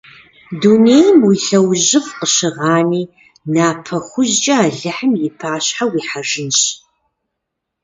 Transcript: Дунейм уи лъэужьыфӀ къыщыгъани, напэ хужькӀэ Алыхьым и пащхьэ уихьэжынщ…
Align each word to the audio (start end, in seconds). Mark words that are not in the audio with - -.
Дунейм 0.59 1.17
уи 1.27 1.37
лъэужьыфӀ 1.45 2.11
къыщыгъани, 2.19 3.03
напэ 3.53 3.97
хужькӀэ 4.07 4.53
Алыхьым 4.63 5.11
и 5.27 5.29
пащхьэ 5.39 5.85
уихьэжынщ… 5.91 6.59